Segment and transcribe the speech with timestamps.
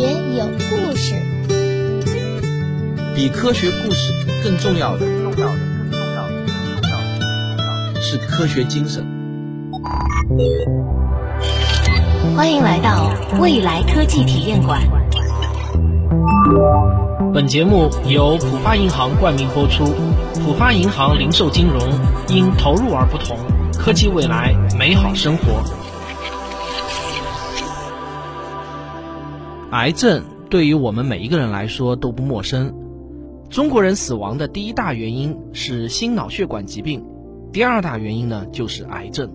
[0.00, 1.14] 学有故事，
[3.14, 5.58] 比科学故事更重要的，重要的，
[5.90, 6.90] 更重要的，更重
[7.58, 9.04] 要的是科学精神。
[12.34, 14.80] 欢迎来到未来科技体验馆。
[17.34, 19.84] 本节目由浦发银行冠名播出。
[20.42, 21.78] 浦发银行零售金融
[22.28, 23.36] 因投入而不同，
[23.78, 25.62] 科技未来，美好生活。
[29.70, 32.74] 癌症对于我们每一个人来说都不陌生。
[33.48, 37.04] 中国人死亡的第一大原因是心脑血管疾病，
[37.52, 39.30] 第二大原因呢就是癌症。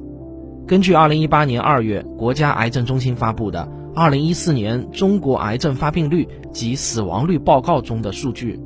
[0.67, 8.59] 根据二零一八年二月国家癌症中心发布的《二零一四年中国癌症发病率及死亡率报告》中的数据，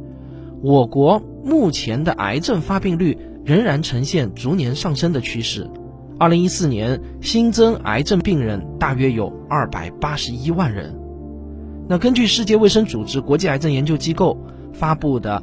[0.63, 5.69] 我国目前的癌症发病率仍然呈现逐年上升的趋势。
[6.17, 10.98] 二零一四年新增癌症病人大约有二百八十一万人。
[11.91, 14.37] 那根据世界卫生组织国际癌症研究机构
[14.73, 15.41] 发布的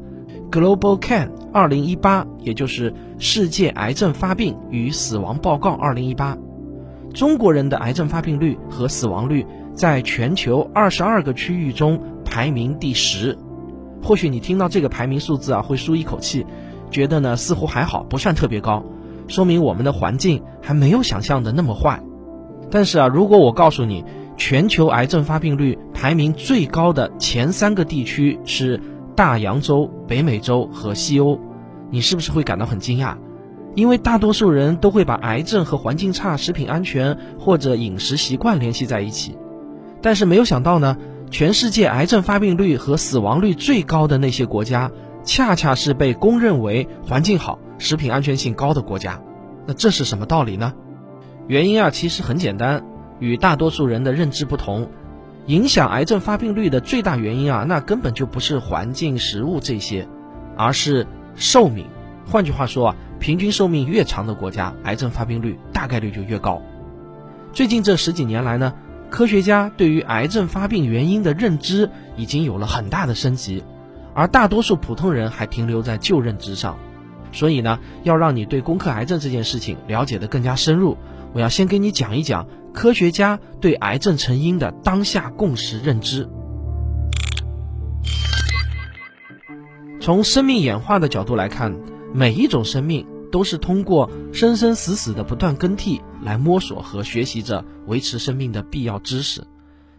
[0.52, 6.38] 《Global Can 二零一八》，也就是世界癌症发病与死亡报告二零一八，
[7.12, 13.36] 中国人的癌症发病率和死亡率在全球二十二个区域中排名第十。
[14.00, 16.46] 或许你听到这个排名数字啊，会舒一口气，
[16.92, 18.84] 觉得呢似乎还好，不算特别高，
[19.26, 22.00] 说明我们的环境还没有想象的那么坏。
[22.70, 24.04] 但是啊，如果我告诉你，
[24.36, 28.80] 全球癌症发病率排名最高的前三个地区是
[29.14, 31.38] 大洋洲、北美洲和西欧，
[31.90, 33.16] 你是不是会感到很惊讶？
[33.74, 39.36] 因为大多数人都会把癌症和环境差、食品安全或者饮食习惯联系在一起，
[40.02, 40.96] 但是没有想到呢，
[41.30, 44.90] 全世界癌症发病率和死亡率最高的那些国家，
[45.24, 49.20] 恰恰是被公认为环境好、食品安全性高的国家。
[49.66, 50.74] 那这是什么道理呢？
[51.46, 52.84] 原因啊，其实很简单。
[53.18, 54.88] 与大多数人的认知不同，
[55.46, 60.06] 影响癌症发病率的最大原因啊，那根本就不是环境、食物这些，
[60.56, 61.86] 而是寿命。
[62.26, 66.60] 换句话说啊，平均寿命越长的国家，癌症发病率大概率就越高。
[67.52, 68.74] 最近这十几年来呢，
[69.08, 73.62] 科学家对于癌症发病原因的认知已经有了很大的升级，
[74.12, 76.76] 而大多数普通人还停留在旧认知上。
[77.32, 80.96] 所以呢，要让你对攻克癌症这件事情了解的更加深入，
[81.32, 82.46] 我要先跟你讲一讲。
[82.76, 86.28] 科学家对癌症成因的当下共识认知。
[89.98, 91.74] 从生命演化的角度来看，
[92.12, 99.42] 每一种生命都是通过生生死死的不断更替来摸索和学习着维持生命的必要知识。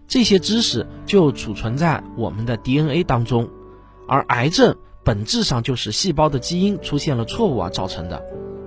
[0.07, 3.49] 这些知识就储存在我们的 DNA 当中，
[4.07, 8.23] 而癌症本质上就是细胞的基因出现了错误而造成的。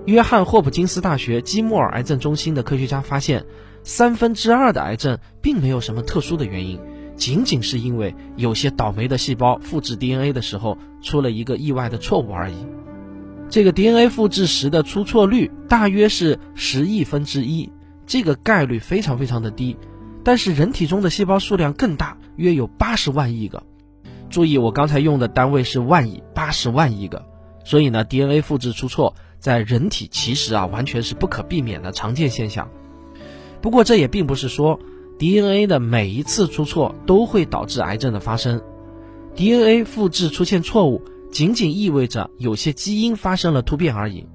[0.06, 3.46] 约翰霍普金斯大学基莫尔癌症中心的科学家发现。
[3.82, 6.78] 三分之二的癌症并没有什么特殊的原因，
[7.16, 12.54] 仅仅是因为有些倒霉的细胞复制 DNA 的时候出了一个意外的错误而已。
[13.48, 17.72] 这个 DNA 复制时的出错率大约是十亿分之一，
[18.06, 19.76] 这个概率非常非常的低。
[20.22, 23.62] 但是人体中的细胞数量更大，约有八十万亿个。
[24.28, 27.26] 注意，我刚才用的单位是万亿，八十万亿个。
[27.64, 32.68] 所以呢，DNA 复制出错在人体其实啊完全是不可避免的常见现象。
[33.60, 34.78] 不过这也并不是说
[35.18, 38.60] DNA 的每一次出错都会导致癌症的发生。
[39.34, 44.26] DNA 复制出现错误，仅仅意味着有些基因发生了突变而已。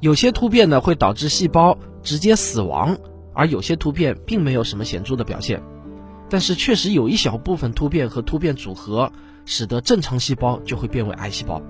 [0.00, 2.96] 有些突变呢会导致细胞直接死亡，
[3.34, 5.62] 而有些突变并没有什么显著的表现。
[6.30, 9.12] 但是确实有一小部分突变和突变组合，
[9.44, 11.62] 使得正常细胞就会变为癌细胞。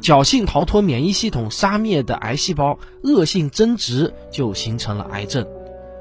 [0.00, 5.46] 侥幸逃脱免疫系统杀灭的癌细胞，恶性增殖就形成了癌症。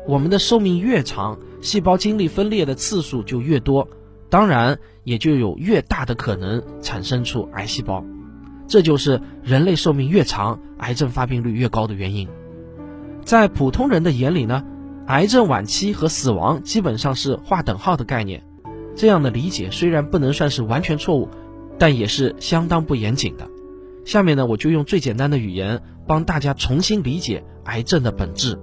[0.05, 3.87] 我们的寿命越长，细胞经历分裂的次数就越多，
[4.29, 8.03] 当然也就有越大的可能产生出癌细胞。
[8.67, 12.27] 这就是人类寿命越长，癌症发病率越高的原因。
[13.23, 14.65] 在普通人的眼里呢，
[15.07, 18.44] 癌症晚期和死亡基本上是划等号的概念。
[18.95, 21.29] 这样的理解虽然不能算是完全错误，
[21.79, 23.47] 但也是相当不严谨的。
[24.03, 28.59] 下面呢，我就用最简单的语言帮大家重新理解癌症的本质。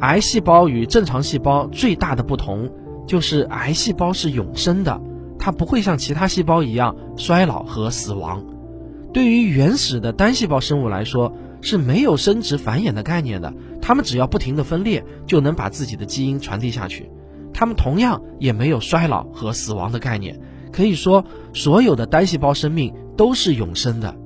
[0.00, 2.70] 癌细胞与正常细胞最大的不同，
[3.06, 4.98] 就是癌细胞是永生的，
[5.38, 8.42] 它不会像其他细胞一样衰老和死亡。
[9.12, 13.52] 对于原始的单细胞生物来说，是没有生殖繁衍的概念的，
[13.82, 17.10] 它们只要不停的分裂，就能把自己的基因传递下去。
[17.52, 20.40] 它们同样也没有衰老和死亡的概念，
[20.72, 24.16] 可以说所有的单细胞生命都是永生的。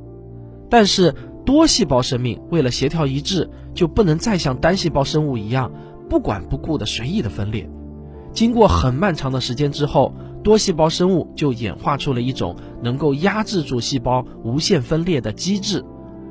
[0.71, 1.13] 但是
[1.45, 3.51] 多细胞生命为了协调一致。
[3.75, 5.71] 就不能再像单细胞生物一样，
[6.09, 7.69] 不管不顾的随意的分裂。
[8.33, 15.85] 经过很漫长的时间之后，多细胞生物就演化出了一种能够压制住细胞无限分裂的机制。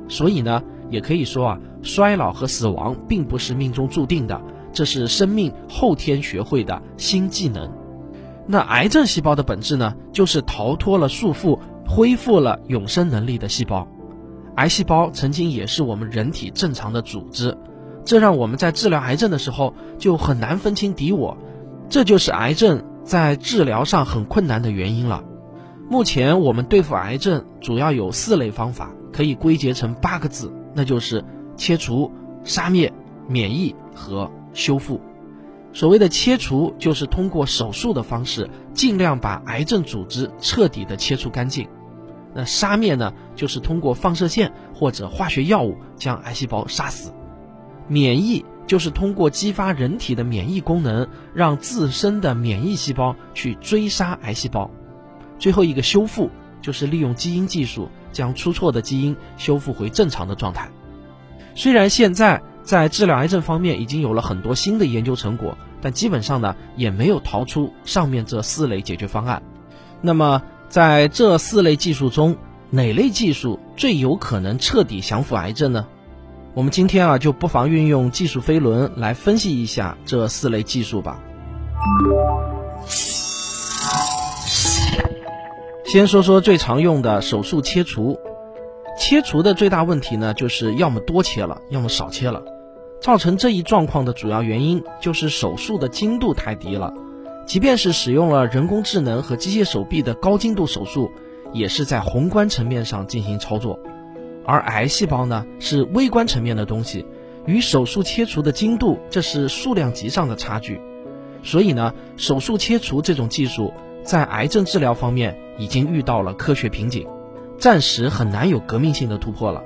[0.08, 4.40] 所以呢，也可以说啊，衰老和死亡并不是命中注定的，
[4.72, 7.72] 这是生命后天学会的新技能。
[8.46, 11.58] 那癌症细胞的本质呢，就是逃脱了束缚，
[11.88, 13.88] 恢复了永生能力的细胞。
[14.56, 17.56] 癌细胞曾经也是我们人体正常的组织，
[18.04, 21.36] 这让我们在治疗癌症的时候就很难分清敌我。
[21.88, 25.24] 这就是癌症在治疗上很困难的原因了。
[25.88, 31.24] 目前我们对付癌症主要有四类方法，可以归结成八个字，那就是
[31.56, 32.10] 切除、
[32.42, 32.92] 杀灭、
[33.28, 35.00] 免疫和修复。
[35.72, 41.68] 所谓的切除，就是通过手术的方式，尽量把癌症组织彻底的切除干净。
[42.34, 47.12] 那杀灭呢，就是通过放射线或者化学药物将癌细胞杀死。
[47.88, 48.44] 免疫。
[48.66, 54.70] 就是通过激发人体的免疫功能，让自身的免疫细胞去追杀癌细胞。
[55.38, 56.30] 最后一个修复，
[56.62, 60.70] 就是利用基因技术将出错的基因修复回正常的状态。
[61.54, 69.42] 虽然现在在治疗癌症方面已经有了很多新的研究成果，但基本上呢也没有逃出上面这四类解决方案。
[70.00, 70.40] 那么
[70.74, 72.36] 在这四类技术中，
[72.70, 75.86] 哪类技术最有可能彻底降服癌症呢？
[76.52, 81.20] 我们今天啊，就不妨运用技术飞轮来分析一下这四类技术吧。
[85.84, 88.18] 先说说最常用的手术切除。
[88.98, 92.42] 切除的最大问题呢，就是要么多切了，要么少切了。
[93.00, 96.92] 造成这一状况的主要原因就是手术的精度太低了。
[97.46, 101.10] 即便是使用了人工智能和机械手臂的高精度手术，
[101.52, 103.78] 也是在宏观层面上进行操作。
[104.46, 107.06] 而癌细胞呢，是微观层面的东西，
[107.46, 110.80] 与手术切除的精度，这是数量级上的差距。
[111.42, 117.06] 所以呢，手术切除这种技术在癌症治疗方面已经遇到了科学瓶颈，
[117.58, 119.62] 暂时很难有革命性的突破了。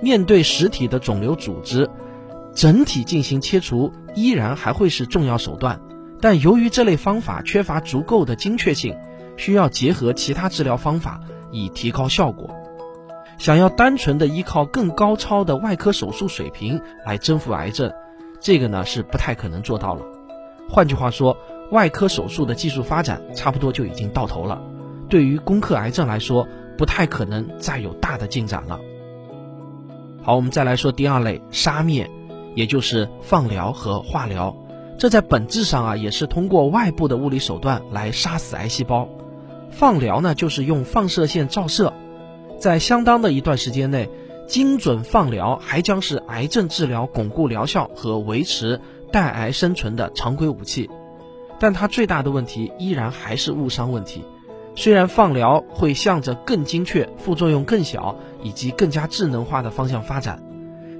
[0.00, 1.88] 面对实体的肿瘤组织，
[2.54, 5.80] 整体进行切除依然还会是重要手段，
[6.20, 8.96] 但由于这类方法缺乏足够的精确性，
[9.36, 11.20] 需要结合其他治疗方法
[11.50, 12.50] 以提高效果。
[13.38, 17.92] 想要单纯的依靠更高超的外科手术水平来征服癌症，
[18.40, 20.02] 这个呢是不太可能做到了。
[20.68, 21.36] 换句话说，
[21.70, 24.60] 外科手术的技术发展差不多就已经到头了，
[25.08, 28.80] 对于攻克癌症来说，不太可能再有大的进展了。
[30.22, 32.10] 好，我们再来说第二类杀灭，
[32.56, 34.54] 也就是放疗和化疗。
[34.98, 39.08] 这在本质上啊，也是通过外部的物理手段来杀死癌细胞。
[39.70, 41.92] 放疗呢，就是用放射线照射。
[42.58, 44.10] 在相当的一段时间内，
[44.48, 48.80] 精准放疗还将是癌症治疗巩固疗效和维持
[49.12, 50.90] 带癌生存的常规武器，
[51.60, 54.24] 但它最大的问题依然还是误伤问题。
[54.74, 60.42] 虽然放疗会向着更精确、副作用更小以及更加智能化的方向发展，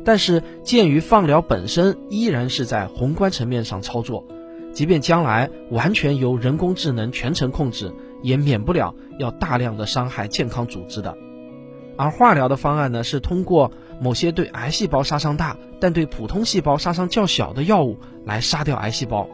[0.08, 4.24] 但是鉴于放疗本身依然是在宏观层面上操作，
[4.72, 11.14] 即便将来完全由人工智能全程控制，也免不了要大量的伤害健康组织的。
[11.98, 13.70] 而化疗的方案呢，是通过
[14.00, 19.28] 某些对癌细胞杀伤大，但对普通细胞杀伤较小的药物来杀掉癌细胞。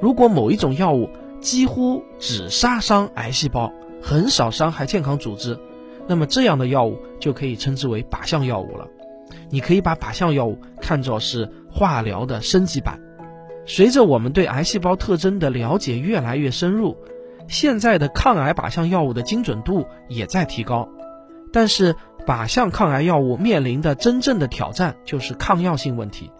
[0.00, 1.08] 如果某一种药物
[1.40, 5.56] 几乎只杀伤癌细胞，很少伤害健康组织，
[6.08, 8.88] 那么这样的药物就可以称之为靶向药物了。
[9.50, 13.00] 你可以把靶向药物看作是化疗的升级版。
[13.66, 16.96] 随着我们对癌细胞特征的了解越来越深入，
[17.48, 20.88] 现在的抗癌靶向药物的精准度也在提高。
[21.52, 21.94] 但是，
[22.26, 26.30] 靶向抗癌药物面临的真正的挑战就是抗药性问题。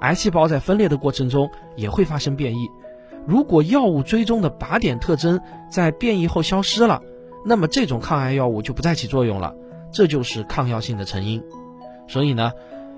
[0.00, 2.68] 癌细胞在分裂的过程中也会发生变异，
[3.26, 5.40] 如果药物追踪的靶点特征
[5.70, 7.02] 在变异后消失了，
[7.44, 9.54] 那么这种抗癌药物就不再起作用了，
[9.92, 11.42] 这就是抗药性的成因。
[12.10, 12.52] 所以呢，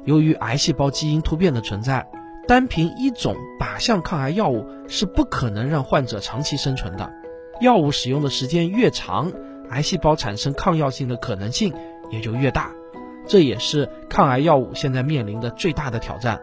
[0.06, 2.08] 由于癌细胞基因突变的存在，
[2.48, 7.12] 单凭一种靶向抗癌药物是不可能让患者长期生存的。
[7.60, 9.30] 药物使用的时间越长，
[9.68, 11.74] 癌细胞产生抗药性的可能性
[12.10, 12.72] 也就越大，
[13.28, 16.40] 这也是抗癌药物现在面临的最大的挑战。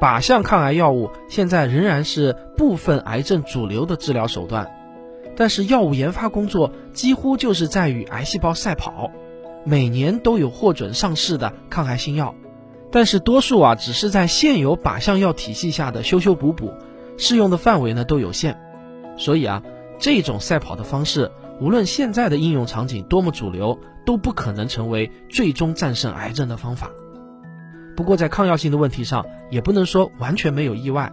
[0.00, 4.70] 靶向抗癌药物现在仍然是部分癌症主流的治疗手段，
[5.36, 9.10] 但是药物研发工作几乎就是在与癌细胞赛跑。
[9.64, 12.34] 每年都有获准上市的抗癌新药，
[12.90, 16.72] 但是多数啊只是在现有靶向药体系下的修修补补，
[17.16, 18.56] 适用的范围呢都有限，
[19.16, 19.62] 所以啊
[19.98, 21.30] 这种赛跑的方式。
[21.60, 26.90] 无论现在的应用场景多么主流，都不可能成为最终战胜癌症的方法。
[27.94, 31.12] 不过，在抗药性的问题上，也不能说完全没有意外。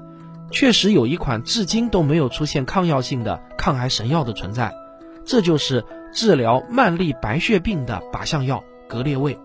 [0.50, 4.74] 确实有一款至今都没有出现抗药性的抗癌神药的存在，
[5.24, 9.38] 这就是治疗慢粒白血病的靶向药格列卫。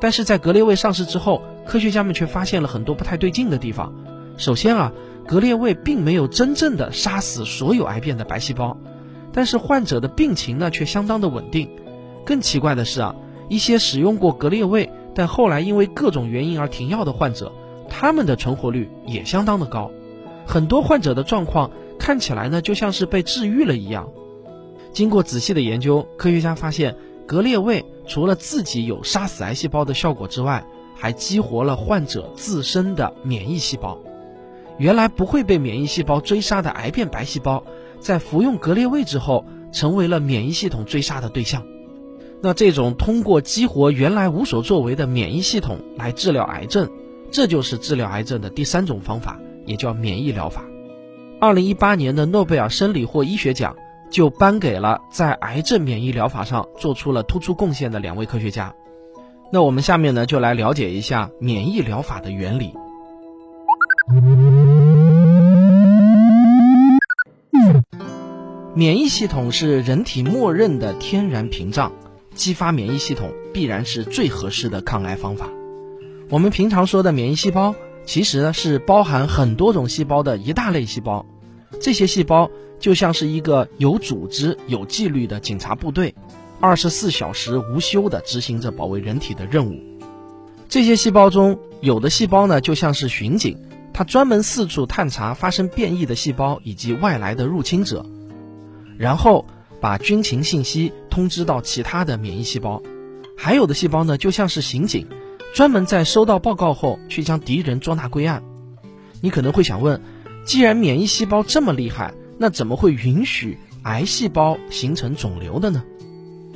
[0.00, 3.92] 但是在格列卫上市之后，科学家们却发现了很多不太对劲的地方。
[4.36, 4.92] 首先啊，
[5.26, 8.76] 格列卫并没有真正的杀死所有癌变的白细胞，
[9.32, 11.70] 但是患者的病情呢却相当的稳定。
[12.24, 13.14] 更奇怪的是啊，
[13.48, 17.52] 一些使用过格列卫但后来因为各种原因而停药的患者，
[17.88, 19.90] 他们的存活率也相当的高。
[20.46, 24.08] 很多患者的状况看起来呢就像是被治愈了一样。
[24.94, 26.96] 经过仔细的研究，科学家发现
[27.26, 33.98] 格列卫除了自己有杀死癌细胞的效果之外，还激活了患者自身的免疫细胞。
[34.78, 37.64] 原来不会被免疫细胞追杀的癌变白细胞，
[37.98, 41.66] 在服用格列卫之后，成为了免疫系统追杀的对象。
[42.40, 46.88] 那这种通过激活原来无所作为的免疫系统来治疗癌症，
[47.32, 50.64] 这就是治疗癌症的第三种方法，也叫免疫疗法。
[51.40, 53.76] 二零一八年的诺贝尔生理或医学奖
[54.14, 58.72] 就颁给了在癌症免疫疗法上做出了突出贡献的两位科学家。
[59.50, 62.72] 那我们下面呢，就来了解一下免疫疗法的原理。
[68.72, 71.90] 免疫系统是人体默认的天然屏障，
[72.36, 75.48] 激发免疫系统必然是最合适的抗癌方法。
[76.30, 77.74] 我们平常说的免疫细胞，
[78.06, 81.26] 其实呢是包含很多种细胞的一大类细胞。
[81.80, 86.14] 这些细胞就像是一个有组织、有纪律的警察部队，
[86.60, 89.80] 二十四小时无休地执行着保卫人体的任务。
[90.68, 93.58] 这些细胞中有的细胞呢，就像是巡警，
[93.92, 98.04] 它专门四处探查发生变异的细胞以及外来的入侵者。
[98.98, 99.46] 然后
[99.80, 102.82] 把军情信息通知到其他的免疫细胞，
[103.36, 105.06] 还有的细胞呢，就像是刑警，
[105.54, 108.42] 专门在收到报告后去将敌人捉拿归案。
[109.20, 110.00] 你可能会想问，
[110.44, 115.82] 既然免疫细胞这么厉害，那怎么会允许癌细胞形成肿瘤的呢？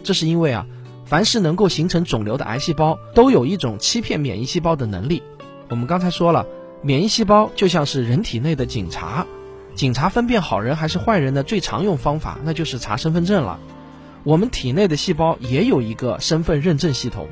[0.03, 0.67] 这是因为啊，
[1.05, 5.23] 凡是能够形成肿瘤的癌细胞，都有一种欺骗免疫细胞的能力。
[5.71, 6.47] 我们刚才说了，
[6.83, 9.27] 免疫细胞就像是人体内的警察。
[9.75, 13.59] 警察分辨好人还是坏人的最常用方法，那就是查身份证了。
[14.25, 17.29] 我们体内的细胞也有一个身份认证系统，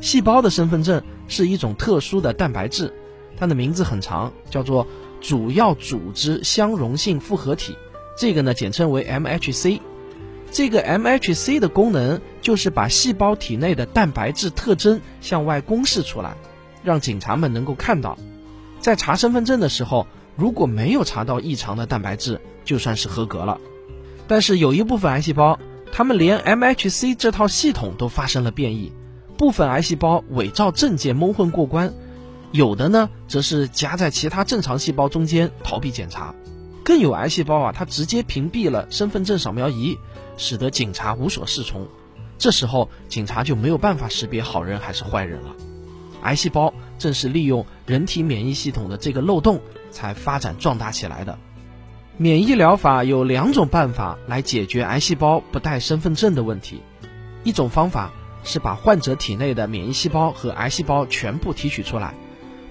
[0.00, 2.92] 细胞的身份证是一种特殊的蛋白质，
[3.36, 4.86] 它的名字很长，叫做
[5.20, 7.76] 主要组织相容性复合体，
[8.16, 9.80] 这个呢简称为 MHC。
[10.50, 16.36] 这个 MHC 的功能就是把细胞体内的蛋白质特征向外公示出来，
[16.82, 18.16] 让警察们能够看到，
[18.80, 20.06] 在查身份证的时候。
[20.38, 23.58] 如果没有查到异常的蛋白质，就算是合格了。
[24.28, 25.58] 但是有一部分癌细胞，
[25.92, 28.92] 它们连 MHC 这套系统都发生了变异，
[29.38, 31.94] 部分癌细胞伪造证件蒙混过关，
[32.56, 36.34] 有的呢则是夹在其他正常细胞中间逃避检查，
[36.82, 39.96] 更有癌细胞啊，它直接屏蔽了身份证扫描仪，
[40.36, 41.86] 使得警察无所适从。
[42.38, 45.54] 这时候警察就没有办法识别好人还是坏人了。
[46.22, 49.60] 癌细胞正是利用人体免疫系统的这个漏洞。
[49.96, 51.38] 才发展壮大起来的。
[52.18, 56.82] 免疫疗法有两种办法来解决癌细胞不带身份证的问题。
[57.44, 58.12] 一种方法
[58.44, 62.14] 是把患者体内的免疫细胞和癌细胞全部提取出来，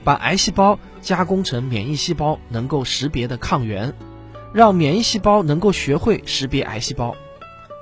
[0.06, 3.94] 把癌细胞加工成免疫细胞能够识别的抗原，
[4.54, 7.14] 让免疫细胞能够学会识别癌细胞。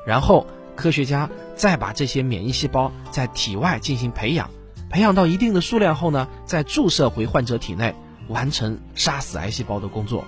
[0.08, 4.50] 然后科学家再把这些免疫细胞在体外进行培养，
[4.90, 7.94] 培养到一定的数量后呢，再注射回患者体内。
[8.30, 10.24] 完成杀死癌细胞的工作。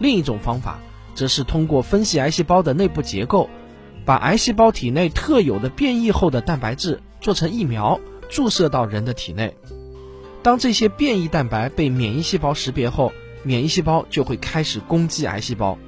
[0.00, 0.80] 另一种方法，
[1.14, 3.48] 则是通过分析癌细胞的内部结构，
[4.04, 9.56] 把癌细胞体内特有的变异后的蛋白质做成疫苗，注射到人的体内。
[10.44, 15.78] 当这些变异蛋白被免疫细胞识别后，免疫细胞就会开始攻击癌细胞，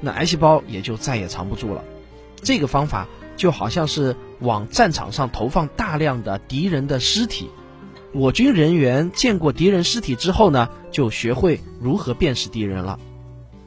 [0.00, 1.82] 那癌细胞也就再也藏不住了。
[2.40, 7.50] 这个方法就好像是往战场上投放大量的敌人的尸体。
[8.12, 13.00] 我军人员见过敌人尸体之后呢，就学会如何辨识敌人了。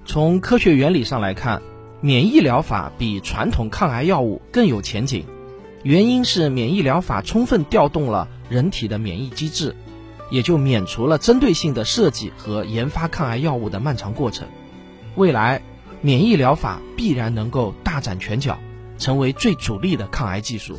[0.06, 1.62] 从科学原理上来看，
[2.00, 5.26] 免疫疗法比传统抗癌药物更有前景，
[5.84, 9.76] 原因是免疫疗法充分调动了人体的免疫机制，
[10.30, 14.48] 也就免除了针对性的设计和研发抗癌药物的漫长过程。
[15.16, 15.62] 未来，
[16.02, 18.58] 免疫疗法必然能够大展拳脚，
[18.98, 20.78] 成为最主力的抗癌技术。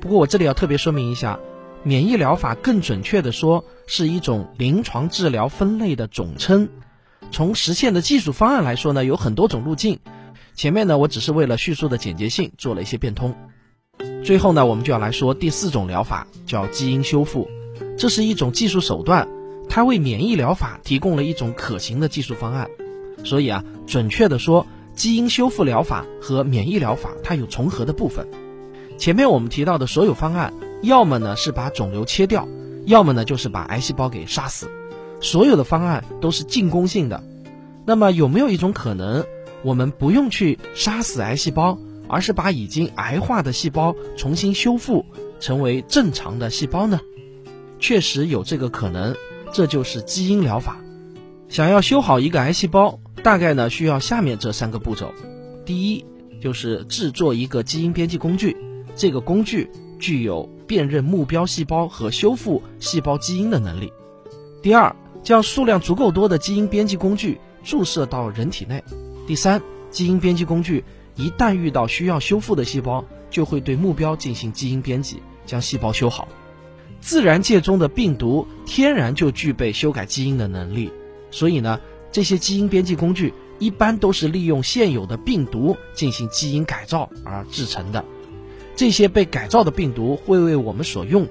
[0.00, 1.38] 不过，我这里要特别说明一下。
[1.82, 6.68] 免疫疗法更准确的说是一种临床治疗分类的总称。
[7.30, 9.98] 从实现的技术方案来说呢，有很多种路径。
[10.54, 13.34] 前面呢，我只是为了叙述的简洁性做了一些变通。
[14.22, 17.48] 最后呢，我们就要来说第四种疗法，叫基因修复。
[18.00, 19.28] 这是一种技术手段，
[19.68, 22.66] 它为免疫疗法提供了一种可行的技术方案。
[23.24, 28.26] 所以啊，准确的说，基因修复疗法和免疫疗法它有重合的部分。
[28.96, 32.48] 前面我们提到的所有方案，要么呢是把肿瘤切掉，
[32.86, 34.70] 要么呢就是把癌细胞给杀死。
[35.20, 37.22] 所有的方案都是进攻性的。
[37.84, 39.26] 那么有没有一种可能，
[39.62, 41.78] 我们不用去杀死癌细胞，
[42.08, 45.04] 而是把已经癌化的细胞重新修复
[45.38, 46.98] 成为正常的细胞呢？
[47.80, 49.16] 确实有这个可能，
[49.52, 50.76] 这就是基因疗法。
[51.48, 55.12] 想要修好一个癌细胞，大概呢需要下面这三个步骤。
[55.64, 56.04] 第一，
[56.40, 58.56] 就是制作一个基因编辑工具，
[58.94, 63.92] 这个工具具有辨认目标细胞和修复细胞基因的能力。
[64.62, 68.84] 第二，将数量足够多的基因编辑工具注射到人体内。
[69.26, 69.60] 第三，
[69.90, 70.84] 基因编辑工具
[71.16, 76.28] 一旦遇到需要修复的细胞，就会对目标进行基因编辑，将细胞修好。
[77.00, 80.90] 自然界中的病毒天然就具备修改基因的能力，
[81.30, 81.80] 所以呢，
[82.12, 88.04] 这些基因编辑工具一般都是利用现有的病毒进行基因改造而制成的。
[88.76, 91.26] 这些被改造的病毒会为我们所用。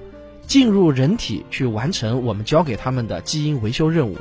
[0.46, 4.16] 进入人体去完成我们交给他们的基因维修任务。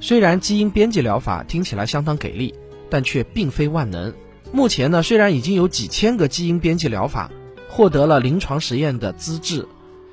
[0.00, 2.54] 虽然基因编辑疗法听起来相当给力，
[2.90, 4.12] 但却并非万能。
[4.50, 7.30] 目前呢，虽然已经有几千个基因编辑疗法
[7.68, 9.68] 获得了临床实验的资质，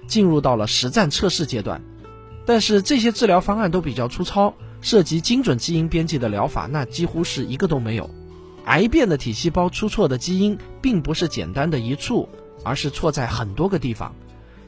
[0.08, 1.82] 进入到了实战测试阶段，
[2.46, 8.10] 但是这些治疗方案都比较粗糙，涉及精准基因编辑的疗法那几乎是一个都没有。
[8.66, 12.28] 癌变的体细胞出错的基因并不是简单的一处，
[12.64, 14.14] 而是错在很多个地方。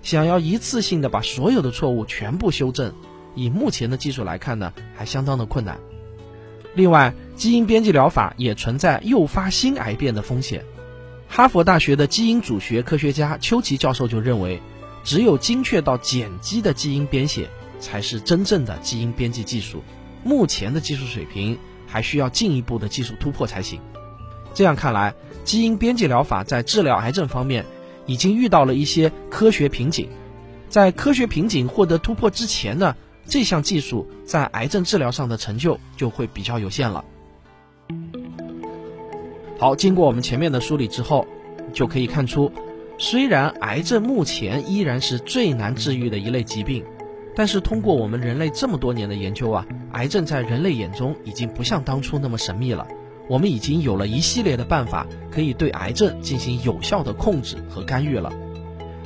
[0.03, 2.93] 想要一次性的把所有的错误全部修正，
[3.35, 5.79] 以目前的技术来看呢，还相当的困难。
[6.75, 10.63] 另外，基因编辑疗法也存在诱发新癌变的风险。
[11.27, 14.61] 哈佛大学的基因组学科学家丘奇教授就认为，
[15.07, 17.49] 只有精确到碱基的基因编写，
[17.79, 19.81] 才是真正的基因编辑技术。
[20.21, 23.79] 目前的技术水平还需要进一步的技术突破才行。
[24.53, 25.15] 这样看来，
[25.45, 27.65] 基因编辑疗法在治疗癌症方面。
[28.05, 30.07] 已经遇到了一些科学瓶颈，
[30.69, 37.03] 在科学瓶颈获得突破之前呢，这项技术在癌症治疗上的成就就会比较有限了。
[39.59, 41.27] 好，经过我们前面的梳理之后，
[41.73, 42.49] 就可以看出，
[42.97, 46.83] 虽然癌症目前依然是最难治愈的一类疾病，
[47.35, 52.87] 但是通过我们人类这么多年的研究啊，癌症在人类眼中已经不像当初那么神秘了。
[53.29, 58.31] 我们已经有了一系列的办法，可以对癌症进行有效的控制和干预了。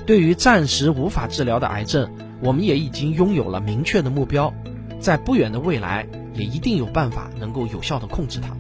[0.06, 2.10] 对于暂时无法治疗的癌症，
[2.42, 4.54] 我们也已经拥有了明确的目标，
[5.00, 8.56] 在不远的未来，也一定有办法能够有效的控制它。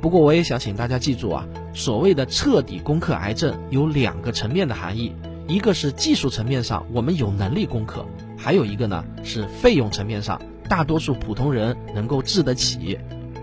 [0.00, 5.14] 不过，我也想请大家记住啊，所谓的彻底攻克癌症有两个层面的含义，
[5.46, 8.04] 一个是技术层面上我们有能力攻克，
[8.36, 12.98] 还有一个呢是费用层面上，大多数普通人能够治得起。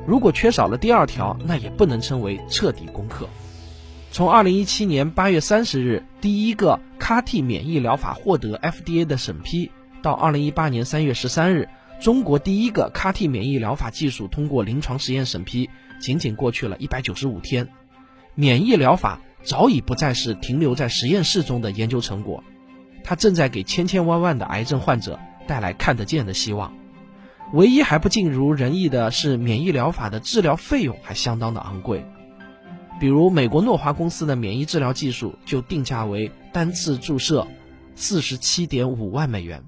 [0.06, 3.28] 如果缺少了第二条，那也不能称为彻底攻克。
[4.12, 11.68] 从二零一七年八月三十日第一个 CAR-T 免疫疗法获得 FDA 的审批，到二零一八年三月十三日，
[12.00, 17.68] 中国第一个 CAR-T 免疫疗法技术通过临床实验审批，仅仅过去了一百九十五天。
[18.40, 22.44] 免疫疗法早已不再是停留在实验室中的研究成果，
[23.04, 26.72] 它正在给千千万万的癌症患者带来看得见的希望。
[27.54, 32.06] 唯一还不尽如人意的是，免疫疗法的治疗费用还相当的昂贵。
[33.00, 37.48] 比如，美国诺华公司的免疫治疗技术就定价为单次注射
[37.96, 39.64] 四十七点五万美元。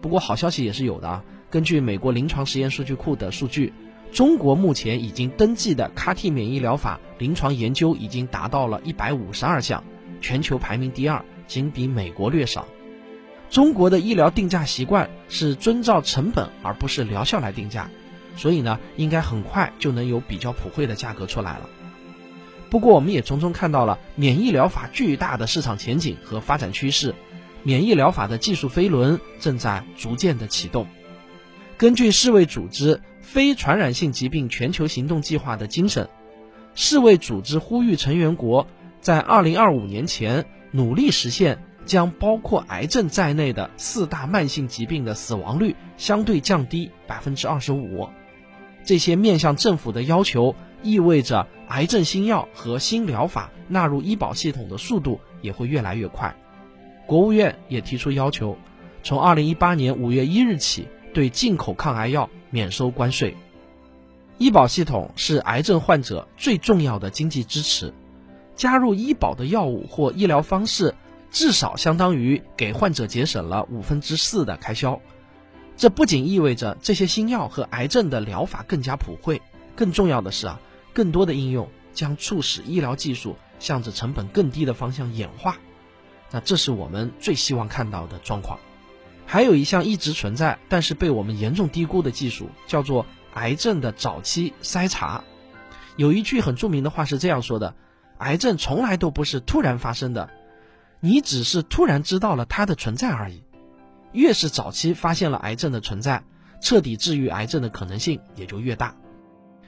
[0.00, 1.22] 不过，好消息也是有的啊。
[1.50, 3.74] 根据美国临床实验数据库的数据，
[4.12, 9.84] 中国目前已经登记的 CAR-T 免疫疗法临床研究已经达到了一百五十二项，
[10.20, 12.66] 全球排名第二，仅比美国略少。
[13.50, 17.88] 中国的医疗定价习惯是遵照成本而不是疗效来定价，
[18.36, 21.68] 所以呢，应该很快就能有比较普惠的价格出来了。
[22.68, 27.14] 不过，我们也从中看到了免疫疗法巨大的市场前景和发展趋势，
[27.62, 30.86] 免疫疗法的技术飞轮正在逐渐的启动。
[31.76, 33.00] 根据世卫组织
[33.32, 36.08] 非传染性疾病全球行动计划的精神，
[36.74, 38.66] 世卫组织呼吁成员国
[39.00, 41.62] 在二零二五年前努力实现。
[41.86, 48.08] 将包括癌症在内的四大慢性疾病的死亡率相对降低百分之二十五。
[48.84, 56.36] 这些面向政府的要求，意味着癌症新药和新疗法纳入医保系统的速度也会越来越快。
[57.06, 58.56] 国务院也提出要求，
[59.02, 63.36] 从二零一八年五月一日起，对进口抗癌药免收关税。
[64.38, 67.92] 医保系统是癌症患者最重要的经济支持，
[68.56, 70.94] 加入医保的药物或医疗方式。
[71.32, 75.00] 至少相当于给患者节省了五分之四的开销。
[75.76, 79.40] 这不仅意味着这些新药和癌症的疗法更加普惠，
[79.76, 80.60] 更重要的是啊，
[80.92, 85.56] 更多的应用将促使医疗技术向着成本更低的方向演化。
[86.32, 88.58] 那这是我们最希望看到的状况。
[89.32, 95.22] 还有一项一直存在，但是被我们严重低估的技术，叫做癌症的早期筛查。
[95.94, 97.76] 有一句很著名的话是这样说的：
[98.18, 100.30] 癌症从来都不是突然发生的，
[100.98, 103.44] 你只是突然知道了它的存在而已。
[104.10, 106.24] 越是早期发现了癌症的存在，
[106.60, 108.96] 彻底治愈癌症的可能性也就越大。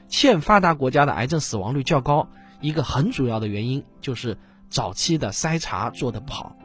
[0.09, 2.29] 欠发达国家的癌症死亡率较高，
[2.61, 4.37] 一个很主要的原因就是
[4.68, 6.57] 早期的筛查做得不好，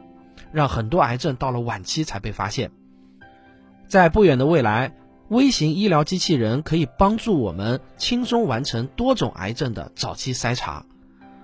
[0.50, 2.72] 让很多癌症到了晚期才被发现。
[3.88, 4.94] 在不远的未来，
[5.28, 10.84] 微型医疗机器人可以帮助我们轻松完成多种癌症的早期筛查。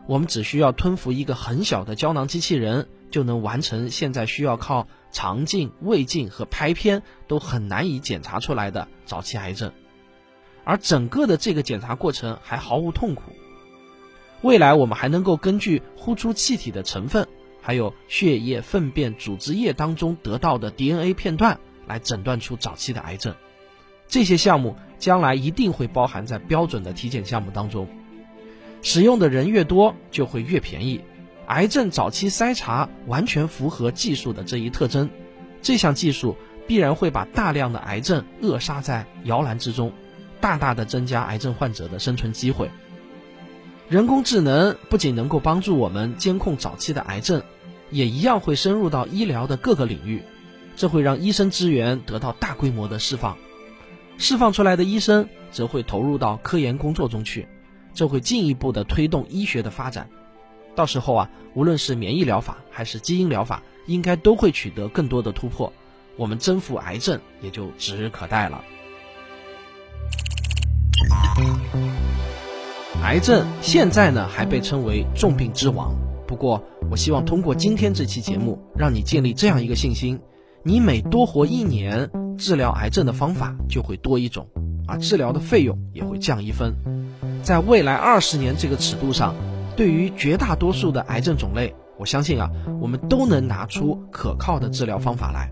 [0.06, 2.86] 我们只需要吞服一个很小的胶囊机器人。
[3.10, 9.70] 就能完成现在需要靠肠镜、胃镜和拍片都很难以检查出来的早期癌症，
[10.64, 13.22] 而整个的这个检查过程还毫无痛苦。
[14.42, 17.28] 未来我们还能够根据呼出气体的成分，
[17.62, 23.34] 还有血液、粪便、组织液当中得到的 DNA 片段来诊断出早期的癌症。
[24.06, 27.88] 这些项目将来一定会包含在标准的体检项目当中，
[28.82, 31.00] 使用的人越多就会越便宜。
[31.46, 35.10] 癌症早期筛查完全符合技术的这一特征，
[35.62, 39.92] 这项技术必然会把大量的癌症扼杀在摇篮之中，
[40.40, 42.70] 大大的增加癌症患者的生存机会。
[43.90, 47.42] 人工智能不仅能够帮助我们监控早期的癌症，
[47.90, 50.22] 也一样会深入到医疗的各个领域，
[50.76, 53.36] 这会让医生资源得到大规模的释放，
[54.18, 57.46] 释放出来的医生则会投入到科研工作中去，
[57.94, 60.08] 这会进一步的推动医学的发展。
[60.74, 65.72] 到时候啊，无论是免疫疗法还是基因疗法，应该都会取得更多的突破，
[66.16, 68.64] 我们征服癌症也就指日可待了。
[73.02, 75.94] 癌症现在呢还被称为重病之王，
[76.26, 80.18] 不过我希望通过今天这期节目，让你建立这样一个信心：
[80.66, 84.48] 你每多活一年，治疗癌症的方法就会多一种，
[84.88, 86.74] 而治疗的费用也会降一分。
[87.42, 89.34] 在未来二十年这个尺度上。
[89.76, 92.48] 对于绝大多数的癌症种类，我相信啊，
[92.80, 95.50] 我们都能拿出可靠的治疗方法来。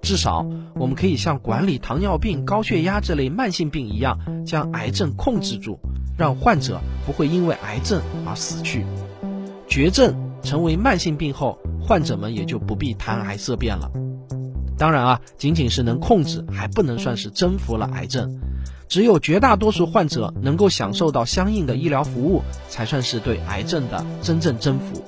[0.00, 5.78] 至少，我们可以像管理糖尿病、高血压这类慢性病一样，将癌症控制住，
[6.16, 8.86] 让患者不会因为癌症而死去。
[9.68, 13.90] 绝症成为慢性病后，患者们也就不必谈癌色变了。
[14.80, 18.40] 当然啊，仅仅是能控制，还不能算是征服了癌症。
[18.88, 22.40] 只有绝大多数患者能够享受到相应的医疗服务，
[22.70, 25.04] 才算是对癌症的真正征服。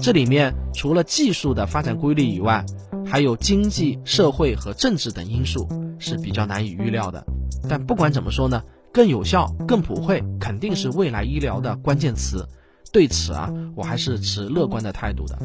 [0.00, 2.66] 这里面除了技术的发展规律以外，
[3.06, 5.68] 还有经济社会和政治等因素
[6.00, 7.24] 是比较难以预料的。
[7.68, 12.44] 但不管怎么说呢，更有效、更普惠，肯定是未来医疗的关键词。
[12.90, 15.38] 对此啊，我还是持乐观的态度的。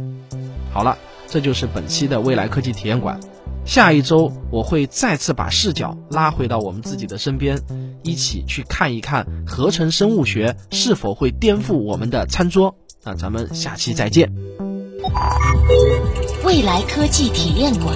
[0.74, 3.20] 好了，这就是本期的未来科技体验馆。
[3.70, 7.62] 下一周我会再次把视角拉回到我们自己的身边，
[8.02, 12.76] 一起去看一看合成生物学是否会颠覆我们的餐桌。
[13.04, 14.34] 那咱们下期再见。
[16.44, 17.96] 未来科技体验馆。